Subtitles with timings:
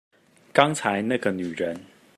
[0.51, 1.79] 剛才那個女人